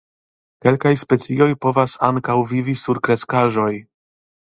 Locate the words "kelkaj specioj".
0.65-1.47